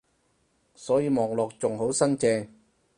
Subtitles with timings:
[0.73, 2.47] 所以望落仲好新淨